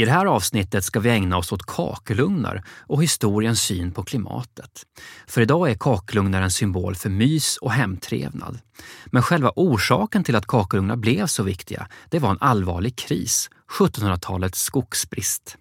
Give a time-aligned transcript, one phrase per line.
[0.00, 4.82] I det här avsnittet ska vi ägna oss åt kakelugnar och historiens syn på klimatet.
[5.26, 8.58] För idag är kakelugnar en symbol för mys och hemtrevnad.
[9.06, 14.62] Men själva orsaken till att kakelugnar blev så viktiga, det var en allvarlig kris, 1700-talets
[14.62, 15.56] skogsbrist.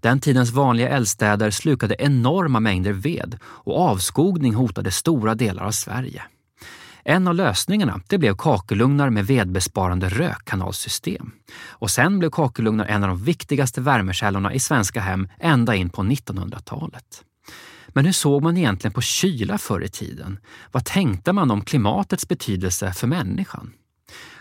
[0.00, 6.22] Den tidens vanliga eldstäder slukade enorma mängder ved och avskogning hotade stora delar av Sverige.
[7.08, 11.32] En av lösningarna det blev kakelugnar med vedbesparande rökkanalsystem.
[11.68, 16.02] Och sen blev kakelugnar en av de viktigaste värmekällorna i svenska hem ända in på
[16.02, 17.24] 1900-talet.
[17.88, 20.38] Men hur såg man egentligen på kyla förr i tiden?
[20.72, 23.72] Vad tänkte man om klimatets betydelse för människan?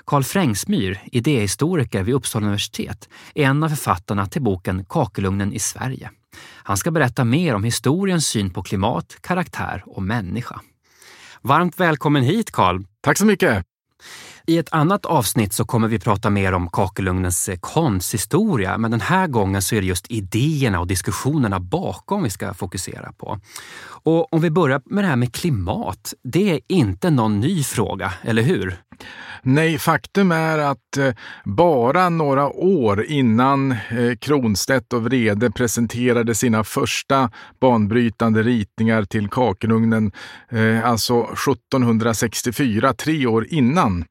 [0.06, 6.12] Karl Frängsmyr, idéhistoriker vid Uppsala universitet, är en av författarna till boken Kakelugnen i Sverige.
[6.54, 10.62] Han ska berätta mer om historiens syn på klimat, karaktär och människa.
[11.48, 12.82] Varmt välkommen hit Karl.
[13.02, 13.66] Tack så mycket.
[14.48, 19.02] I ett annat avsnitt så kommer vi prata mer om kakelugnens eh, konsthistoria, men den
[19.02, 23.40] här gången så är det just idéerna och diskussionerna bakom vi ska fokusera på.
[23.86, 28.14] Och om vi börjar med det här med klimat, det är inte någon ny fråga,
[28.22, 28.78] eller hur?
[29.42, 31.14] Nej, faktum är att eh,
[31.46, 40.12] bara några år innan eh, Kronstedt och Vrede presenterade sina första banbrytande ritningar till kakelugnen,
[40.84, 44.06] alltså 1764, tre år innan,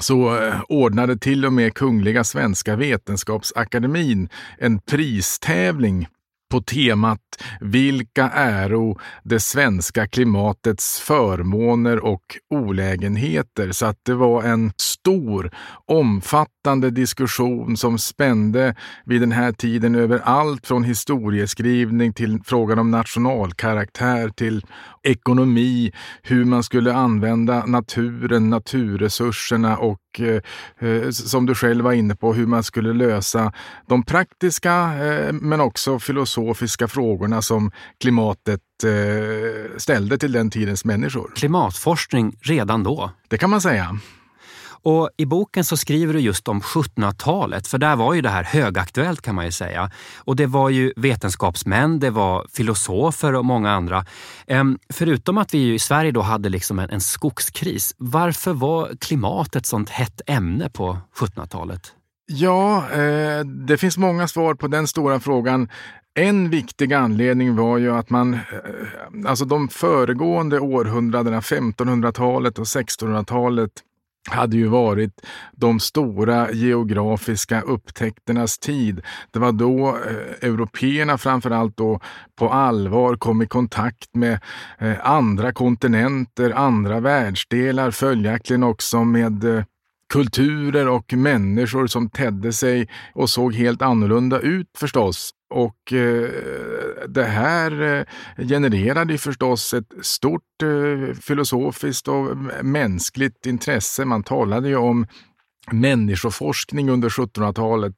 [0.00, 6.06] så eh, ordnade till och med Kungliga Svenska Vetenskapsakademin en pristävling
[6.50, 7.20] på temat
[7.60, 13.72] Vilka äro det svenska klimatets förmåner och olägenheter.
[13.72, 15.50] Så att det var en stor,
[15.86, 22.90] omfattande diskussion som spände vid den här tiden över allt från historieskrivning till frågan om
[22.90, 24.64] nationalkaraktär till
[25.02, 25.92] ekonomi,
[26.22, 32.34] hur man skulle använda naturen, naturresurserna och eh, eh, som du själv var inne på,
[32.34, 33.52] hur man skulle lösa
[33.86, 37.70] de praktiska eh, men också filosofiska frågorna som
[38.00, 41.32] klimatet eh, ställde till den tidens människor.
[41.36, 43.10] Klimatforskning redan då?
[43.28, 43.98] Det kan man säga.
[44.82, 48.44] Och I boken så skriver du just om 1700-talet, för där var ju det här
[48.44, 49.90] högaktuellt kan man ju säga.
[50.18, 54.04] Och det var ju vetenskapsmän, det var filosofer och många andra.
[54.46, 59.56] Ehm, förutom att vi i Sverige då hade liksom en, en skogskris, varför var klimatet
[59.56, 61.92] ett sånt hett ämne på 1700-talet?
[62.26, 65.68] Ja, eh, det finns många svar på den stora frågan.
[66.14, 68.40] En viktig anledning var ju att man, eh,
[69.26, 73.70] alltså de föregående århundradena, 1500-talet och 1600-talet,
[74.30, 79.00] hade ju varit de stora geografiska upptäckternas tid.
[79.30, 82.00] Det var då eh, européerna framförallt då
[82.38, 84.40] på allvar kom i kontakt med
[84.78, 89.64] eh, andra kontinenter, andra världsdelar, följaktligen också med eh,
[90.08, 96.30] kulturer och människor som tedde sig och såg helt annorlunda ut förstås och eh,
[97.08, 104.04] det här eh, genererade förstås ett stort eh, filosofiskt och mänskligt intresse.
[104.04, 105.06] Man talade ju om
[105.72, 107.94] människoforskning under 1700-talet,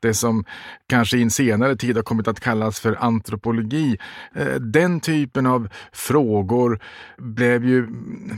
[0.00, 0.44] det som
[0.88, 3.98] kanske i en senare tid har kommit att kallas för antropologi.
[4.34, 6.80] Eh, den typen av frågor
[7.18, 7.88] blev ju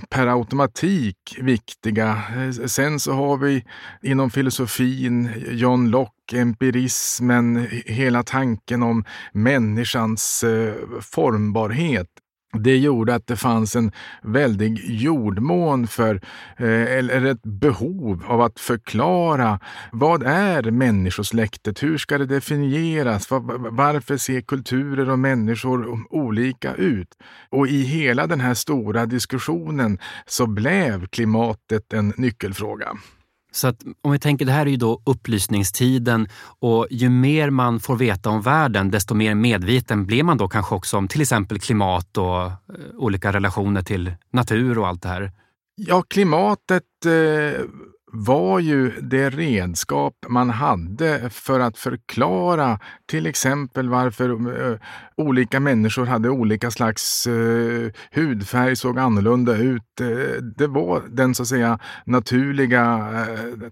[0.09, 2.23] per automatik viktiga.
[2.37, 3.65] Eh, sen så har vi
[4.03, 12.09] inom filosofin John Locke empirismen, hela tanken om människans eh, formbarhet.
[12.53, 16.15] Det gjorde att det fanns en väldig jordmån för,
[16.57, 19.61] eh, eller ett behov av att förklara
[19.93, 21.83] vad är människosläktet?
[21.83, 23.31] Hur ska det definieras?
[23.71, 27.09] Varför ser kulturer och människor olika ut?
[27.51, 32.89] Och i hela den här stora diskussionen så blev klimatet en nyckelfråga.
[33.53, 36.29] Så att om vi tänker, det här är ju då upplysningstiden
[36.61, 40.75] och ju mer man får veta om världen, desto mer medveten blir man då kanske
[40.75, 42.53] också om till exempel klimat och eh,
[42.97, 45.33] olika relationer till natur och allt det här.
[45.75, 47.61] Ja, klimatet eh,
[48.13, 54.79] var ju det redskap man hade för att förklara till exempel varför uh,
[55.17, 60.01] olika människor hade olika slags uh, hudfärg, såg annorlunda ut.
[60.01, 63.11] Uh, det var den så att säga naturliga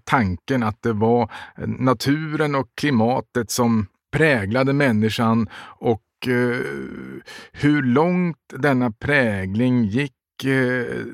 [0.03, 1.31] tanken att det var
[1.65, 5.49] naturen och klimatet som präglade människan
[5.79, 6.01] och
[7.51, 11.05] hur långt denna prägling gick Eh,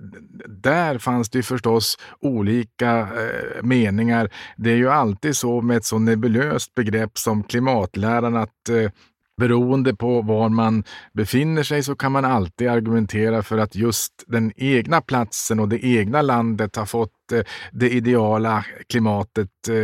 [0.48, 4.30] där fanns det förstås olika eh, meningar.
[4.58, 8.92] Det är ju alltid så med ett så nebulöst begrepp som klimatläran att eh,
[9.38, 10.84] Beroende på var man
[11.14, 15.86] befinner sig så kan man alltid argumentera för att just den egna platsen och det
[15.86, 17.12] egna landet har fått
[17.72, 19.76] det ideala klimatet eh,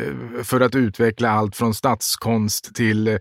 [0.00, 3.18] eh, för att utveckla allt från statskonst till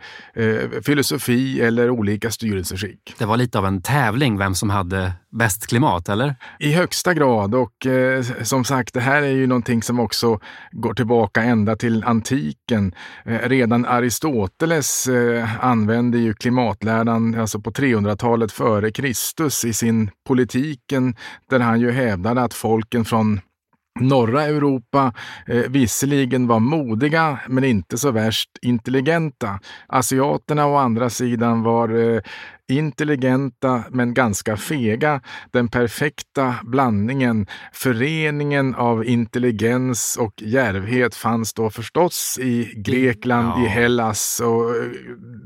[0.85, 3.15] filosofi eller olika styrelseskick.
[3.17, 6.35] Det var lite av en tävling vem som hade bäst klimat, eller?
[6.59, 7.87] I högsta grad och
[8.43, 10.39] som sagt, det här är ju någonting som också
[10.71, 12.95] går tillbaka ända till antiken.
[13.23, 15.09] redan Aristoteles
[15.59, 21.15] använde ju klimatläran alltså på 300-talet före Kristus i sin politiken
[21.49, 23.41] där han ju hävdade att folken från
[23.99, 25.13] norra Europa
[25.47, 29.59] eh, visserligen var modiga men inte så värst intelligenta.
[29.87, 32.21] Asiaterna å andra sidan var eh,
[32.67, 35.21] intelligenta men ganska fega.
[35.51, 43.65] Den perfekta blandningen, föreningen av intelligens och järvhet fanns då förstås i Grekland, ja.
[43.65, 44.39] i Hellas.
[44.39, 44.91] Och eh,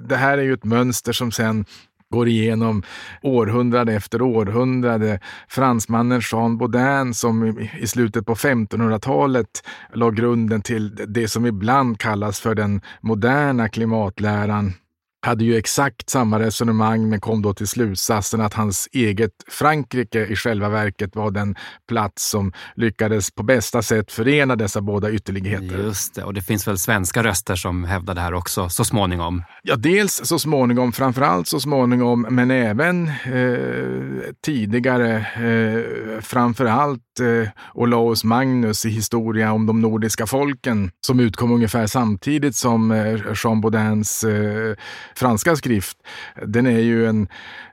[0.10, 1.66] det här är ju ett mönster som sen
[2.14, 2.84] går igenom
[3.22, 5.20] århundrade efter århundrade.
[5.48, 9.64] Fransmannen Jean Baudin som i slutet på 1500-talet
[9.94, 14.74] la grunden till det som ibland kallas för den moderna klimatläran
[15.22, 20.36] hade ju exakt samma resonemang men kom då till slutsatsen att hans eget Frankrike i
[20.36, 21.56] själva verket var den
[21.88, 25.78] plats som lyckades på bästa sätt förena dessa båda ytterligheter.
[25.78, 29.44] Just det, och det finns väl svenska röster som hävdar det här också så småningom?
[29.64, 38.24] Ja, dels så småningom, framförallt så småningom, men även eh, tidigare, eh, framförallt eh, Olaus
[38.24, 44.24] Magnus i Historia om de nordiska folken som utkom ungefär samtidigt som eh, Jean Baudins
[44.24, 44.76] eh,
[45.18, 45.98] franska skrift.
[46.46, 47.28] Den är ju en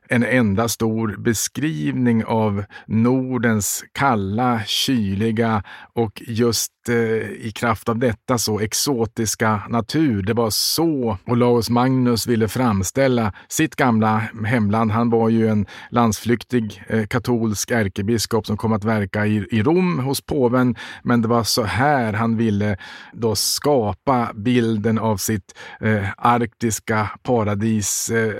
[0.09, 5.63] en enda stor beskrivning av Nordens kalla, kyliga
[5.93, 6.95] och just eh,
[7.31, 10.23] i kraft av detta så exotiska natur.
[10.23, 14.91] Det var så Olaus Magnus ville framställa sitt gamla hemland.
[14.91, 19.99] Han var ju en landsflyktig eh, katolsk ärkebiskop som kom att verka i, i Rom
[19.99, 20.77] hos påven.
[21.03, 22.77] Men det var så här han ville
[23.13, 28.33] då skapa bilden av sitt eh, arktiska paradis eh,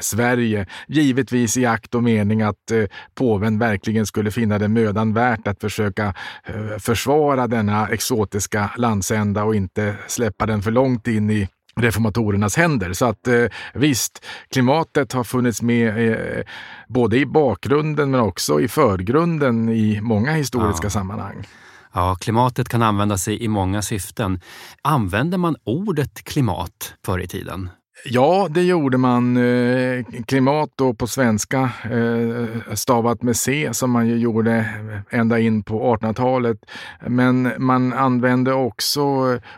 [0.00, 0.66] Sverige
[1.08, 2.84] givetvis i akt och mening att eh,
[3.14, 6.14] påven verkligen skulle finna det mödan värt att försöka
[6.44, 12.92] eh, försvara denna exotiska landsända och inte släppa den för långt in i reformatorernas händer.
[12.92, 13.44] Så att eh,
[13.74, 16.44] visst, klimatet har funnits med eh,
[16.88, 20.90] både i bakgrunden men också i förgrunden i många historiska ja.
[20.90, 21.46] sammanhang.
[21.94, 24.40] Ja, klimatet kan användas i många syften.
[24.82, 27.70] Använder man ordet klimat förr i tiden?
[28.04, 29.36] Ja, det gjorde man.
[29.36, 34.64] Eh, klimat då på svenska, eh, stavat med C, som man ju gjorde
[35.10, 36.58] ända in på 1800-talet.
[37.06, 39.02] Men man använde också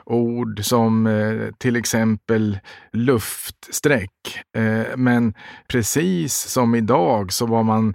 [0.04, 2.58] ord som eh, till exempel
[2.92, 4.10] luftsträck.
[4.96, 5.34] Men
[5.68, 7.94] precis som idag så var man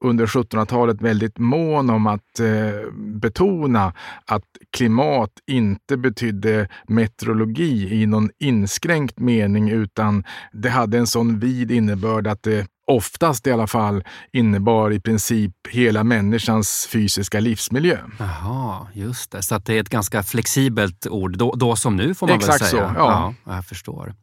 [0.00, 3.92] under 1700-talet väldigt mån om att eh, betona
[4.24, 11.70] att klimat inte betydde meteorologi i någon inskränkt mening utan det hade en sån vid
[11.70, 17.98] innebörd att det oftast i alla fall innebar i princip hela människans fysiska livsmiljö.
[18.18, 19.42] Jaha, just det.
[19.42, 22.62] Så att det är ett ganska flexibelt ord, då, då som nu får man Exakt
[22.62, 22.82] väl säga.
[22.82, 23.34] Exakt så, ja.
[23.44, 23.54] ja.
[23.54, 24.14] Jag förstår.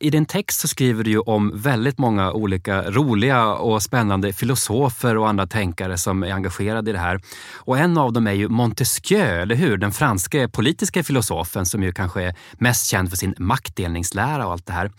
[0.00, 5.16] I din text så skriver du ju om väldigt många olika roliga och spännande filosofer
[5.16, 7.20] och andra tänkare som är engagerade i det här.
[7.54, 9.76] Och en av dem är ju Montesquieu, eller hur?
[9.76, 14.66] Den franske politiska filosofen som ju kanske är mest känd för sin maktdelningslära och allt
[14.66, 14.92] det här.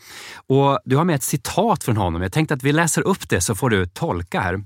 [0.47, 2.21] Och du har med ett citat från honom.
[2.21, 4.63] Jag tänkte att vi läser upp det så får du tolka här.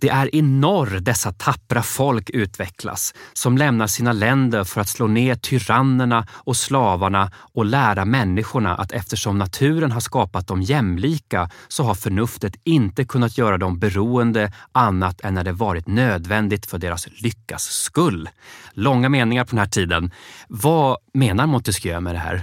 [0.00, 5.06] Det är i norr dessa tappra folk utvecklas, som lämnar sina länder för att slå
[5.06, 11.82] ner tyrannerna och slavarna och lära människorna att eftersom naturen har skapat dem jämlika så
[11.82, 17.08] har förnuftet inte kunnat göra dem beroende annat än när det varit nödvändigt för deras
[17.22, 18.28] lyckas skull.
[18.72, 20.10] Långa meningar på den här tiden.
[20.48, 22.42] Vad menar Montesquieu med det här?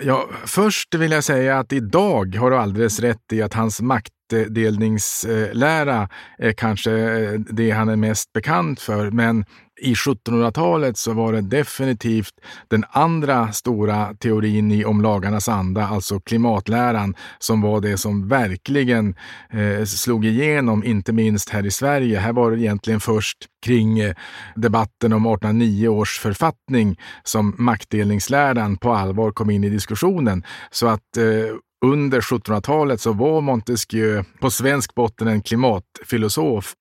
[0.00, 4.12] Ja, först vill jag säga att idag har du alldeles rätt i att hans makt
[4.32, 9.10] maktdelningslära är kanske eh, det han är mest bekant för.
[9.10, 9.44] Men
[9.80, 12.34] i 1700-talet så var det definitivt
[12.68, 19.14] den andra stora teorin i om lagarnas anda, alltså klimatläran, som var det som verkligen
[19.50, 22.18] eh, slog igenom, inte minst här i Sverige.
[22.18, 24.14] Här var det egentligen först kring eh,
[24.54, 30.44] debatten om 1809 års författning som maktdelningsläran på allvar kom in i diskussionen.
[30.70, 36.74] Så att eh, under 1700-talet så var Montesquieu på svensk botten en klimatfilosof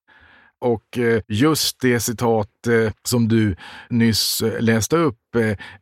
[0.61, 3.55] Och eh, just det citat eh, som du
[3.89, 5.19] nyss eh, läste upp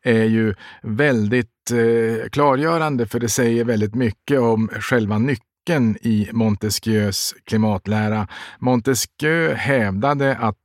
[0.01, 0.53] är ju
[0.84, 1.50] väldigt
[2.32, 8.27] klargörande för det säger väldigt mycket om själva nyckeln i Montesquieus klimatlära.
[8.60, 10.58] Montesquieu hävdade att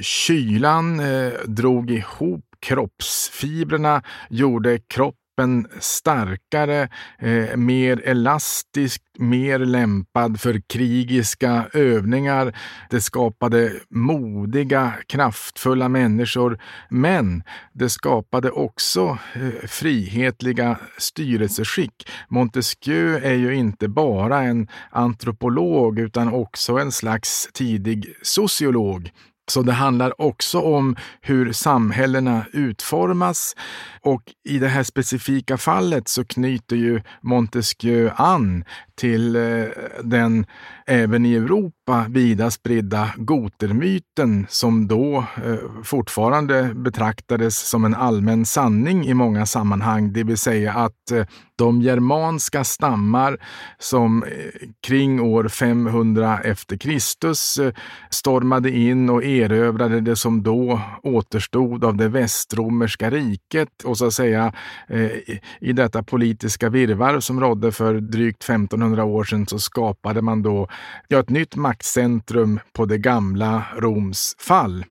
[0.00, 1.02] kylan
[1.46, 6.88] drog ihop kroppsfibrerna, gjorde kroppen kroppen starkare,
[7.18, 12.56] eh, mer elastisk, mer lämpad för krigiska övningar.
[12.90, 16.58] Det skapade modiga, kraftfulla människor.
[16.90, 22.08] Men det skapade också eh, frihetliga styrelseskick.
[22.28, 29.10] Montesquieu är ju inte bara en antropolog utan också en slags tidig sociolog.
[29.48, 33.56] Så det handlar också om hur samhällena utformas.
[34.00, 39.64] Och i det här specifika fallet så knyter ju Montesquieu an till eh,
[40.04, 40.46] den
[40.86, 49.06] även i Europa vida spridda gotermyten som då eh, fortfarande betraktades som en allmän sanning
[49.06, 51.26] i många sammanhang, det vill säga att eh,
[51.58, 53.38] de germanska stammar
[53.78, 54.28] som eh,
[54.86, 57.72] kring år 500 efter Kristus eh,
[58.10, 64.12] stormade in och erövrade det som då återstod av det västromerska riket och så att
[64.12, 64.52] säga
[64.88, 65.10] eh,
[65.60, 70.68] i detta politiska virvar som rådde för drygt 1500 år sedan så skapade man då
[71.08, 74.84] ja, ett nytt maktcentrum på det gamla Roms fall.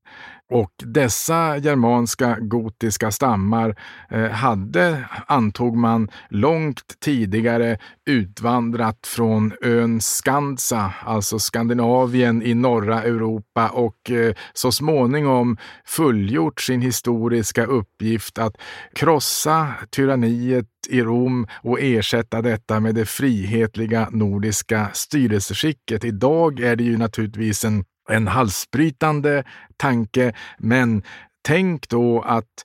[0.52, 3.76] Och dessa germanska gotiska stammar
[4.10, 13.70] eh, hade, antog man, långt tidigare utvandrat från ön Skansa, alltså Skandinavien i norra Europa
[13.70, 18.58] och eh, så småningom fullgjort sin historiska uppgift att
[18.96, 26.04] krossa tyranniet i Rom och ersätta detta med det frihetliga nordiska styrelseskicket.
[26.04, 29.44] Idag är det ju naturligtvis en en halsbrytande
[29.78, 31.04] tanke, men
[31.44, 32.64] tänk då att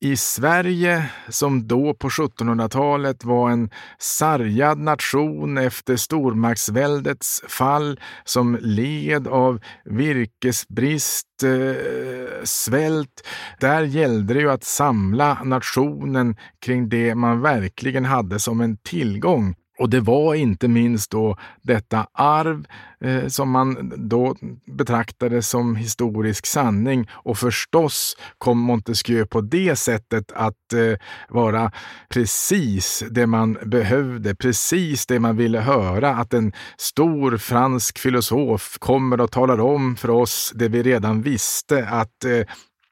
[0.00, 9.28] i Sverige, som då på 1700-talet var en sargad nation efter stormaktsväldets fall, som led
[9.28, 13.28] av virkesbrist, eh, svält.
[13.60, 19.54] Där gällde det ju att samla nationen kring det man verkligen hade som en tillgång.
[19.78, 22.66] Och det var inte minst då detta arv
[23.00, 27.08] eh, som man då betraktade som historisk sanning.
[27.12, 31.72] Och förstås kom Montesquieu på det sättet att eh, vara
[32.08, 36.10] precis det man behövde, precis det man ville höra.
[36.10, 41.88] Att en stor fransk filosof kommer och talar om för oss det vi redan visste,
[41.88, 42.46] att eh,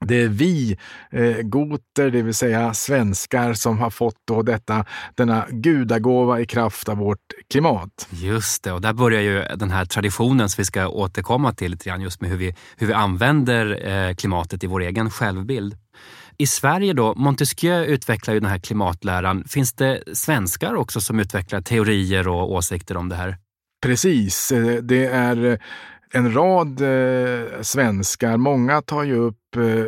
[0.05, 0.79] det är vi
[1.11, 4.85] eh, goter, det vill säga svenskar, som har fått då detta,
[5.15, 7.19] denna gudagåva i kraft av vårt
[7.51, 8.09] klimat.
[8.11, 11.89] Just det, och där börjar ju den här traditionen som vi ska återkomma till lite
[11.89, 15.75] grann, just med hur vi, hur vi använder eh, klimatet i vår egen självbild.
[16.39, 19.45] I Sverige då, Montesquieu utvecklar ju den här klimatläran.
[19.49, 23.37] Finns det svenskar också som utvecklar teorier och åsikter om det här?
[23.83, 25.59] Precis, eh, det är
[26.15, 29.87] en rad eh, svenskar, många tar ju upp eh,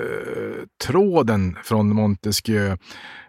[0.84, 2.76] tråden från Montesquieu.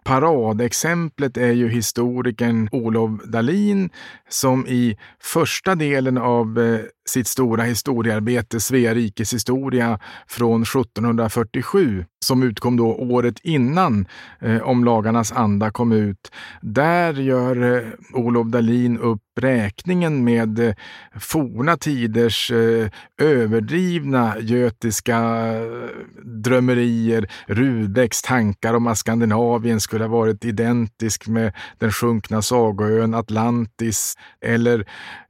[0.07, 3.89] Paradexemplet är ju historikern Olof Dalin
[4.29, 6.79] som i första delen av eh,
[7.09, 14.05] sitt stora historiearbete Svea rikes historia från 1747 som utkom då året innan
[14.39, 16.31] eh, Om lagarnas anda kom ut.
[16.61, 20.75] Där gör eh, Olof Dalin upp räkningen med eh,
[21.19, 22.89] forna tiders eh,
[23.21, 25.17] överdrivna götiska
[25.55, 25.89] eh,
[26.27, 34.17] drömmerier, Rudbecks tankar om att Skandinavien skulle ha varit identisk med den sjunkna sagoön Atlantis
[34.41, 34.79] eller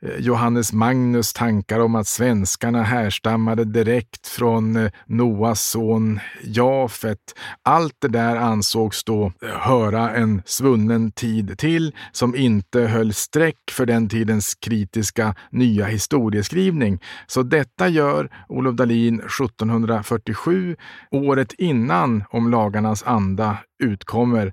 [0.01, 7.19] eh, Johannes Magnus tankar om att svenskarna härstammade direkt från eh, Noas son Jafet.
[7.63, 13.71] Allt det där ansågs då eh, höra en svunnen tid till som inte höll streck
[13.71, 16.99] för den tidens kritiska nya historieskrivning.
[17.27, 20.75] Så detta gör Olof Dahlin 1747,
[21.11, 24.47] året innan Om lagarnas anda utkommer.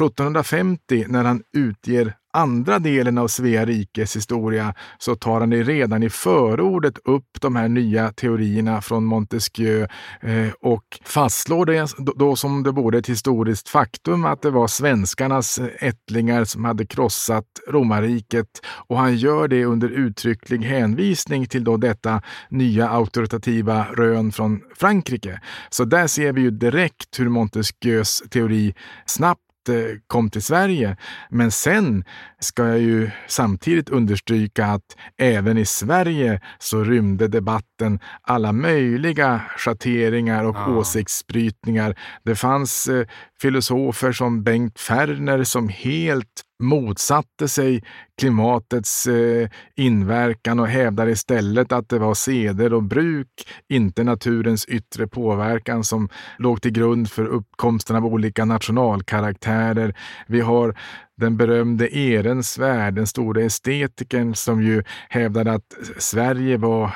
[0.00, 6.10] 1750 när han utger andra delen av Svea rikes historia så tar han redan i
[6.10, 9.86] förordet upp de här nya teorierna från Montesquieu
[10.20, 15.58] eh, och fastslår det då som det vore ett historiskt faktum att det var svenskarnas
[15.58, 18.46] eh, ättlingar som hade krossat romarriket
[18.88, 25.40] och han gör det under uttrycklig hänvisning till då detta nya auktoritativa rön från Frankrike.
[25.70, 28.74] Så där ser vi ju direkt hur Montesquieus teori
[29.06, 29.49] snabbt
[30.06, 30.96] kom till Sverige.
[31.30, 32.04] Men sen
[32.40, 40.44] ska jag ju samtidigt understryka att även i Sverige så rymde debatten alla möjliga schatteringar
[40.44, 40.66] och ja.
[40.66, 41.96] åsiktsbrytningar.
[42.24, 43.06] Det fanns eh,
[43.40, 47.82] filosofer som Bengt Ferner som helt motsatte sig
[48.18, 55.06] klimatets eh, inverkan och hävdade istället att det var seder och bruk, inte naturens yttre
[55.06, 59.94] påverkan som låg till grund för uppkomsten av olika nationalkaraktärer.
[60.26, 60.74] Vi har
[61.20, 66.90] den berömde Ehrensvärd, den store estetikern som ju hävdade att Sverige var eh,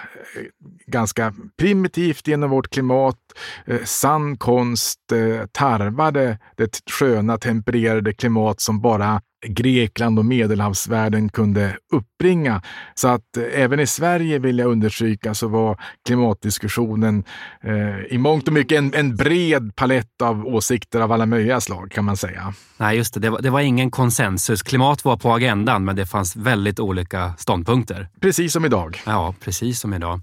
[0.86, 3.18] ganska primitivt genom vårt klimat.
[3.66, 11.76] Eh, sann konst eh, tarvade det sköna tempererade klimat som bara Grekland och medelhavsvärlden kunde
[11.92, 12.62] uppbringa.
[12.94, 17.24] Så att eh, även i Sverige vill jag understryka så var klimatdiskussionen
[17.62, 21.90] eh, i mångt och mycket en, en, bred palett av åsikter av alla möjliga slag
[21.90, 22.54] kan man säga.
[22.76, 23.20] Nej, just det.
[23.20, 24.62] Det var, det var ingen konsensus.
[24.62, 28.08] Klimat var på agendan, men det fanns väldigt olika ståndpunkter.
[28.20, 29.02] Precis som idag.
[29.06, 30.20] Ja, precis som idag.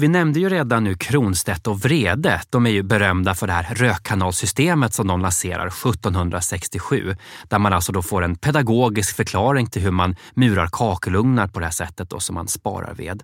[0.00, 2.40] Vi nämnde ju redan nu Kronstedt och Vrede.
[2.50, 7.16] De är ju berömda för det här rökkanalsystemet som de lanserar 1767.
[7.48, 11.66] Där man alltså då får en pedagogisk förklaring till hur man murar kakelugnar på det
[11.66, 13.22] här sättet då, som man sparar ved.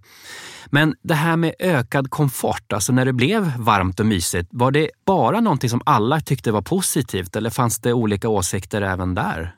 [0.66, 4.90] Men det här med ökad komfort, alltså när det blev varmt och mysigt, var det
[5.06, 9.54] bara någonting som alla tyckte var positivt eller fanns det olika åsikter även där?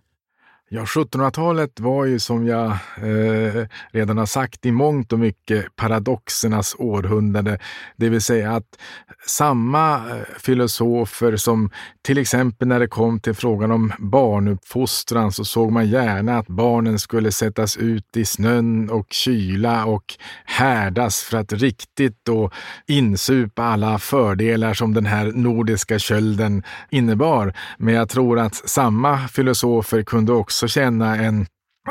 [0.68, 6.76] Ja, 1700-talet var ju som jag eh, redan har sagt i mångt och mycket paradoxernas
[6.78, 7.58] århundrade.
[7.96, 8.78] Det vill säga att
[9.26, 11.70] samma eh, filosofer som
[12.06, 16.98] till exempel när det kom till frågan om barnuppfostran så såg man gärna att barnen
[16.98, 20.04] skulle sättas ut i snön och kyla och
[20.44, 22.50] härdas för att riktigt då
[22.86, 27.54] insupa alla fördelar som den här nordiska kölden innebar.
[27.78, 31.46] Men jag tror att samma filosofer kunde också också känna en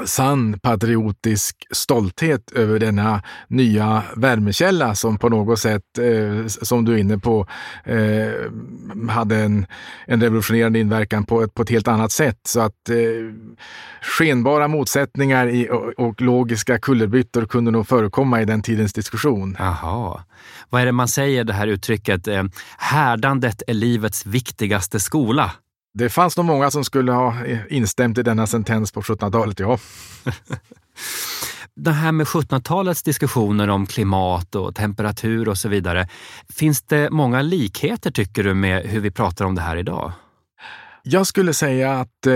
[0.06, 6.98] sann patriotisk stolthet över denna nya värmekälla som på något sätt, eh, som du är
[6.98, 7.48] inne på,
[7.84, 9.66] eh, hade en,
[10.06, 12.40] en revolutionerande inverkan på ett, på ett helt annat sätt.
[12.44, 12.96] Så att eh,
[14.02, 19.56] skenbara motsättningar i, och, och, logiska kullerbyttor kunde nog förekomma i den tidens diskussion.
[19.60, 20.24] Aha.
[20.70, 22.44] Vad är det man säger, det här uttrycket, eh,
[22.78, 25.52] härdandet är livets viktigaste skola?
[25.98, 27.36] Det fanns nog många som skulle ha
[27.70, 29.80] instämt i denna sentens på 1700-talet, ja.
[31.76, 36.08] det här med 1700-talets diskussioner om klimat och temperatur och så vidare.
[36.50, 40.12] Finns det många likheter tycker du med hur vi pratar om det här idag?
[41.04, 42.36] Jag skulle säga att eh,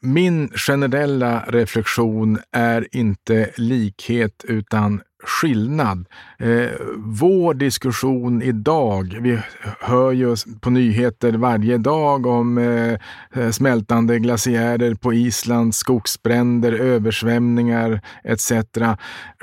[0.00, 6.06] min generella reflektion är inte likhet utan skillnad.
[6.38, 9.38] Eh, vår diskussion idag, vi
[9.80, 18.52] hör ju på nyheter varje dag om eh, smältande glaciärer på Island, skogsbränder, översvämningar etc.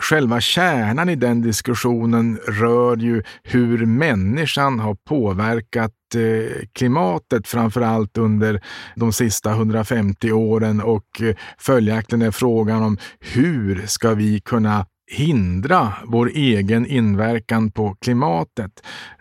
[0.02, 8.18] Själva kärnan i den diskussionen rör ju hur människan har påverkat eh, klimatet framför allt
[8.18, 8.62] under
[8.96, 15.94] de sista 150 åren och eh, följaktligen är frågan om hur ska vi kunna hindra
[16.06, 18.72] vår egen inverkan på klimatet.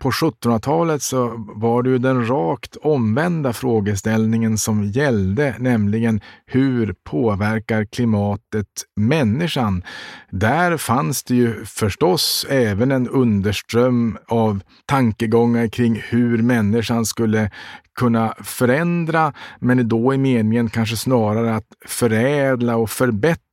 [0.00, 7.84] På 1700-talet så var det ju den rakt omvända frågeställningen som gällde, nämligen hur påverkar
[7.84, 9.82] klimatet människan?
[10.30, 17.50] Där fanns det ju förstås även en underström av tankegångar kring hur människan skulle
[17.98, 23.49] kunna förändra, men då i meningen kanske snarare att förädla och förbättra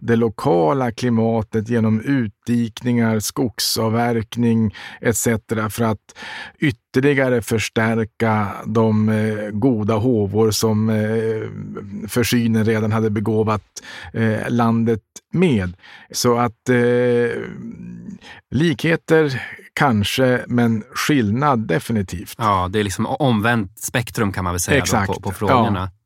[0.00, 5.26] det lokala klimatet genom utdikningar, skogsavverkning etc.
[5.70, 6.18] för att
[6.58, 15.76] ytterligare förstärka de eh, goda håvor som eh, försynen redan hade begåvat eh, landet med.
[16.10, 17.42] Så att eh,
[18.50, 19.42] likheter
[19.78, 22.34] kanske, men skillnad definitivt.
[22.38, 25.06] Ja, det är liksom omvänt spektrum kan man väl säga Exakt.
[25.06, 25.90] På, på frågorna.
[25.92, 25.97] Ja.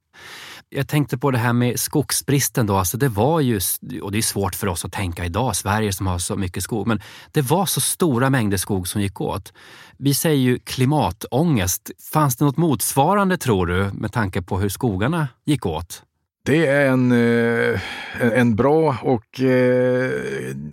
[0.75, 2.77] Jag tänkte på det här med skogsbristen då.
[2.77, 3.61] Alltså det var ju,
[4.03, 6.87] och det är svårt för oss att tänka idag, Sverige som har så mycket skog,
[6.87, 7.01] men
[7.33, 9.53] det var så stora mängder skog som gick åt.
[9.97, 11.91] Vi säger ju klimatångest.
[12.13, 16.03] Fanns det något motsvarande tror du med tanke på hur skogarna gick åt?
[16.45, 17.81] Det är en, eh,
[18.21, 20.11] en bra och eh,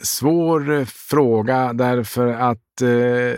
[0.02, 3.38] svår fråga därför att Eh,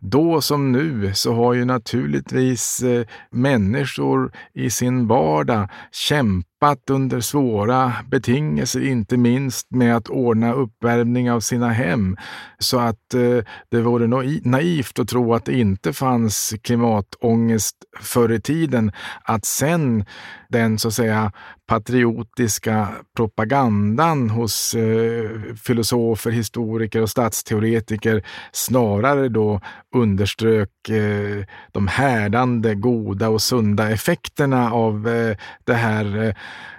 [0.00, 7.92] då som nu så har ju naturligtvis eh, människor i sin vardag kämpat under svåra
[8.10, 12.16] betingelser, inte minst med att ordna uppvärmning av sina hem.
[12.58, 18.40] Så att eh, det vore naivt att tro att det inte fanns klimatångest förr i
[18.40, 18.92] tiden.
[19.24, 20.04] Att sen
[20.48, 21.32] den så att säga
[21.66, 24.74] patriotiska propagandan hos
[25.64, 28.22] filosofer, historiker och statsteoretiker
[28.76, 29.60] snarare då
[29.94, 36.34] underströk eh, de härdande, goda och sunda effekterna av eh, det här eh,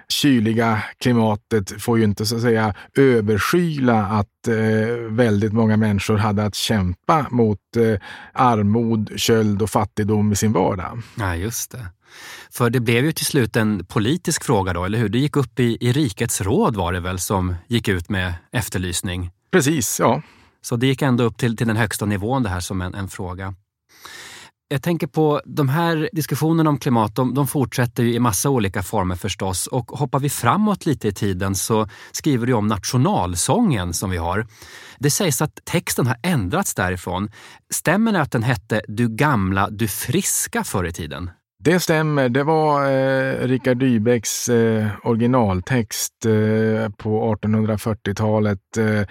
[0.08, 6.44] kyliga klimatet får ju inte så att säga överskyla att eh, väldigt många människor hade
[6.44, 8.00] att kämpa mot eh,
[8.32, 11.02] armod, köld och fattigdom i sin vardag.
[11.18, 11.86] Ja, just det.
[12.50, 15.08] För det blev ju till slut en politisk fråga då, eller hur?
[15.08, 19.30] Det gick upp i, i rikets råd var det väl som gick ut med efterlysning?
[19.50, 20.22] Precis, ja.
[20.62, 23.08] Så det gick ändå upp till, till den högsta nivån det här som en, en
[23.08, 23.54] fråga.
[24.70, 29.16] Jag tänker på de här diskussionerna om klimat, de, de fortsätter i massa olika former
[29.16, 29.66] förstås.
[29.66, 34.46] Och hoppar vi framåt lite i tiden så skriver du om nationalsången som vi har.
[34.98, 37.30] Det sägs att texten har ändrats därifrån.
[37.70, 41.30] Stämmer det att den hette Du gamla, du friska förr i tiden?
[41.64, 42.28] Det stämmer.
[42.28, 48.76] Det var eh, Richard Dybecks eh, originaltext eh, på 1840-talet.
[48.76, 49.02] Eh,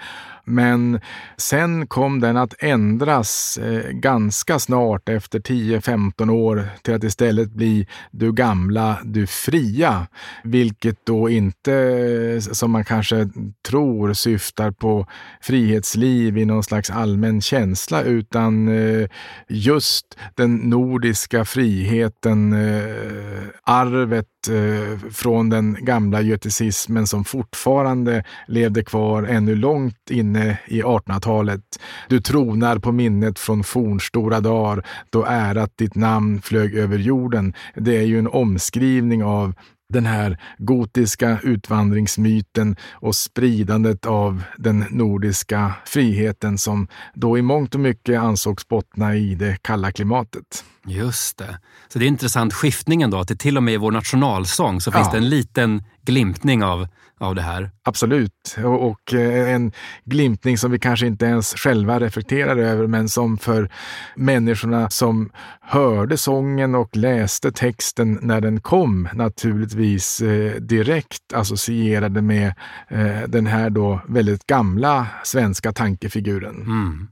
[0.48, 1.00] men
[1.36, 7.86] sen kom den att ändras eh, ganska snart efter 10-15 år till att istället bli
[8.10, 10.06] Du gamla, du fria.
[10.44, 13.28] Vilket då inte, eh, som man kanske
[13.68, 15.06] tror, syftar på
[15.40, 19.08] frihetsliv i någon slags allmän känsla utan eh,
[19.48, 29.22] just den nordiska friheten, eh, arvet Eh, från den gamla göticismen som fortfarande levde kvar
[29.22, 31.60] ännu långt inne i 1800-talet.
[32.08, 37.54] Du tronar på minnet från fornstora dagar då ärat ditt namn flög över jorden.
[37.74, 39.54] Det är ju en omskrivning av
[39.92, 47.80] den här gotiska utvandringsmyten och spridandet av den nordiska friheten som då i mångt och
[47.80, 50.64] mycket ansågs bottna i det kalla klimatet.
[50.86, 51.60] Just det.
[51.88, 54.90] Så det är intressant skiftningen då, att det till och med i vår nationalsång så
[54.90, 54.98] ja.
[54.98, 57.70] finns det en liten glimtning av, av det här.
[57.82, 59.72] Absolut, och, och, eh, en
[60.04, 63.70] glimtning som vi kanske inte ens själva reflekterar över, men som för
[64.16, 72.54] människorna som hörde sången och läste texten när den kom naturligtvis eh, direkt associerade med
[72.88, 76.56] eh, den här då väldigt gamla svenska tankefiguren.
[76.56, 77.08] Mm.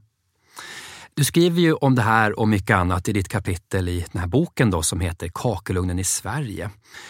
[1.17, 4.27] Du skriver ju om det här och mycket annat i ditt kapitel i den här
[4.27, 6.69] boken då, som heter Kakelugnen i Sverige.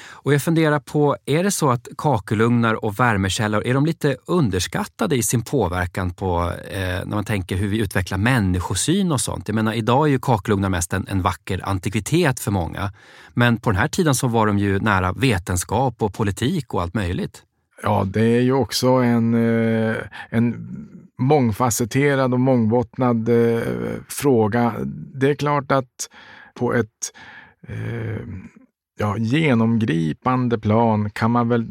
[0.10, 5.16] Och jag funderar på, är det så att kakelugnar och värmekällor, är de lite underskattade
[5.16, 9.48] i sin påverkan på eh, när man tänker hur vi utvecklar människosyn och sånt?
[9.48, 12.92] Jag menar, idag är ju kakelugnar mest en, en vacker antikvitet för många.
[13.34, 16.94] Men på den här tiden så var de ju nära vetenskap och politik och allt
[16.94, 17.44] möjligt.
[17.84, 19.96] Ja, det är ju också en, eh,
[20.30, 20.54] en
[21.18, 23.62] mångfacetterad och mångbottnad eh,
[24.10, 24.74] fråga.
[25.14, 26.10] Det är klart att
[26.54, 27.14] på ett
[27.68, 28.22] eh,
[29.00, 31.68] ja, genomgripande plan kan man väl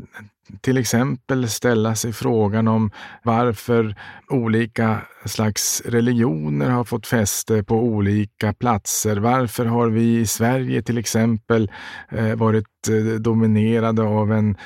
[0.60, 2.90] till exempel ställa sig frågan om
[3.22, 3.94] varför
[4.28, 9.16] olika slags religioner har fått fäste på olika platser.
[9.16, 11.70] Varför har vi i Sverige till exempel
[12.08, 14.56] eh, varit eh, dominerade av en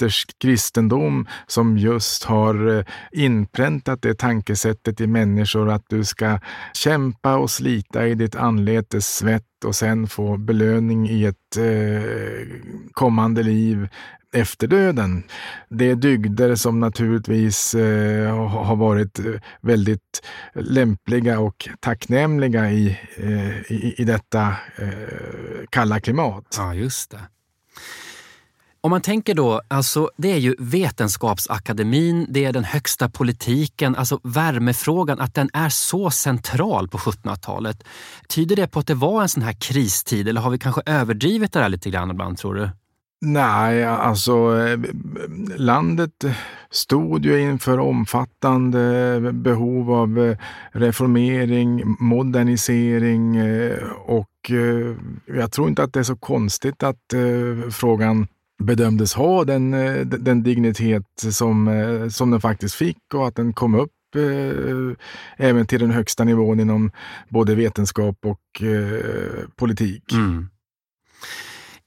[0.00, 6.38] luthersk kristendom som just har eh, inpräntat det tankesättet i människor att du ska
[6.74, 12.02] kämpa och slita i ditt anletes svett och sen få belöning i ett eh,
[12.92, 13.88] kommande liv
[14.32, 15.22] efter döden.
[15.68, 19.20] Det är dygder som naturligtvis eh, har varit
[19.60, 20.22] väldigt
[20.54, 26.56] lämpliga och tacknämliga i, eh, i, i, detta eh, kalla klimat.
[26.58, 27.20] Ja, just det.
[28.82, 34.20] Om man tänker då, alltså det är ju Vetenskapsakademin, det är den högsta politiken, alltså
[34.22, 37.84] värmefrågan, att den är så central på 1700-talet.
[38.28, 41.52] Tyder det på att det var en sån här kristid eller har vi kanske överdrivit
[41.52, 42.70] det där lite grann ibland tror du?
[43.22, 44.56] Nej, alltså
[45.56, 46.24] landet
[46.70, 50.36] stod ju inför omfattande behov av eh,
[50.72, 57.14] reformering, modernisering eh, och eh, jag tror inte att det är så konstigt att
[57.70, 58.26] frågan
[58.60, 63.52] bedömdes ha den, eh, den dignitet som, eh, som den faktiskt fick och att den
[63.52, 64.96] kom upp eh,
[65.36, 66.90] även till den högsta nivån inom
[67.28, 68.40] både vetenskap och
[69.56, 70.12] politik.
[70.12, 70.48] Mm.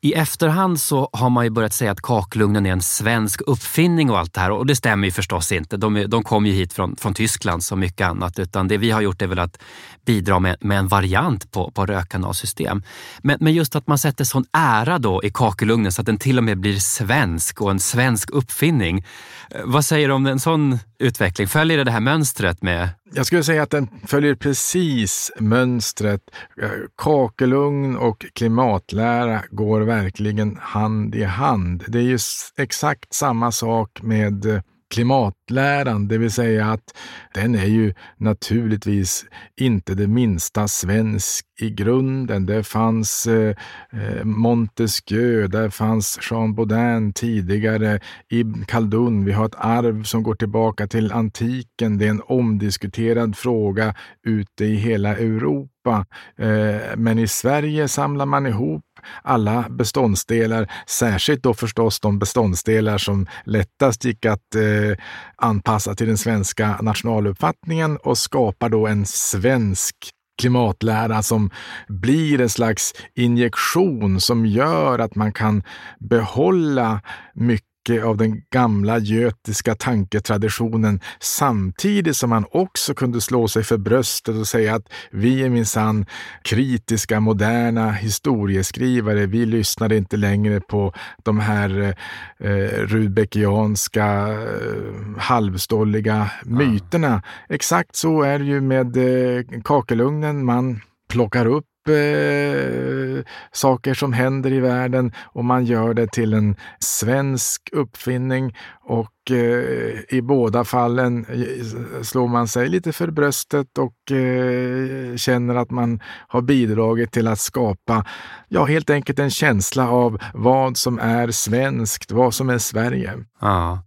[0.04, 4.20] I efterhand så har man ju börjat säga att kakelugnen är en svensk uppfinning och
[4.20, 5.78] allt det här och det stämmer ju förstås inte.
[5.78, 9.02] De, de kom ju hit från, från Tyskland som mycket annat utan det vi har
[9.02, 9.62] gjort är väl att
[10.06, 12.84] bidra med, med en variant på, på rökkanalsystem.
[13.22, 16.38] Men, men just att man sätter sån ära då i kakelugnen så att den till
[16.38, 19.06] och med blir svensk och en svensk uppfinning.
[19.50, 21.48] Eh, vad säger du om en sån utveckling?
[21.48, 26.22] Följer det det här mönstret med jag skulle säga att den följer precis mönstret.
[26.62, 31.84] Eh, kakelugn och klimatlära går verkligen hand i hand.
[31.88, 32.20] Det är ju
[32.58, 34.62] exakt samma sak med eh,
[34.94, 36.98] klimatläran, det vill säga att
[37.34, 39.26] den är ju naturligtvis
[39.60, 42.46] inte det minsta svensk i grunden.
[42.46, 43.56] Det fanns eh,
[43.92, 49.26] eh Montesquieu, där fanns Jean Baudin tidigare, Ibn Khaldun.
[49.26, 51.98] Vi har ett arv som går tillbaka till antiken.
[51.98, 56.06] Det är en omdiskuterad fråga ute i hela Europa.
[56.38, 58.86] Eh, men i Sverige samlar man ihop
[59.22, 64.98] alla beståndsdelar, särskilt då förstås de beståndsdelar som lättast gick att eh,
[65.36, 69.96] anpassa till den svenska nationaluppfattningen och skapar då en svensk
[70.42, 71.50] klimatlära som
[71.88, 75.64] blir en slags injektion som gör att man kan
[76.00, 77.02] behålla
[77.34, 83.78] mycket mycket av den gamla götiska tanketraditionen samtidigt som man också kunde slå sig för
[83.78, 86.06] bröstet och säga att vi är minsann
[86.44, 89.26] kritiska, moderna historieskrivare.
[89.26, 90.94] Vi lyssnade inte längre på
[91.24, 91.96] de här
[92.40, 92.50] eh,
[92.88, 97.22] rudbeckianska eh, halvstolliga myterna.
[97.50, 100.46] Exakt så är det ju med eh, kakelugnen.
[100.46, 106.56] Man plockar upp eh, saker som händer i världen och man gör det till en
[106.80, 114.12] svensk uppfinning och eh, i båda fallen eh, slår man sig lite för bröstet och
[114.12, 118.06] eh, känner att man har bidragit till att skapa,
[118.48, 123.14] ja helt enkelt en känsla av vad som är svenskt, vad som är Sverige.
[123.42, 123.84] Ja.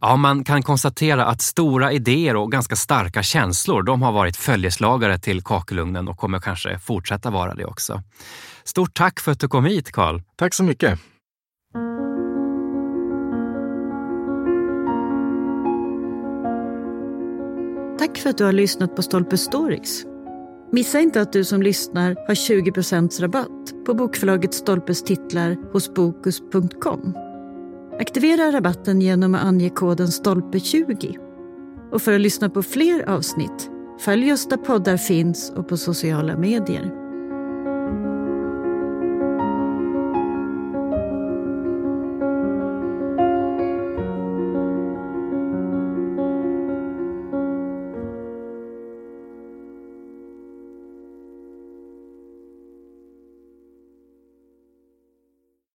[0.00, 5.18] Ja, man kan konstatera att stora idéer och ganska starka känslor de har varit följeslagare
[5.18, 8.02] till kakelugnen och kommer kanske fortsätta vara det också.
[8.64, 10.20] Stort tack för att du kom hit, Karl.
[10.36, 10.98] Tack så mycket.
[17.98, 20.04] Tack för att du har lyssnat på Stolpe Stories.
[20.72, 22.70] Missa inte att du som lyssnar har 20
[23.20, 27.31] rabatt på bokförlaget Stolpes titlar hos Bokus.com.
[28.00, 31.16] Aktivera rabatten genom att ange koden STOLPE20.
[31.92, 36.36] Och för att lyssna på fler avsnitt, följ oss där poddar finns och på sociala
[36.36, 37.01] medier.